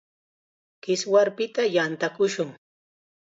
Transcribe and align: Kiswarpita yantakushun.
Kiswarpita 0.81 1.63
yantakushun. 1.75 2.49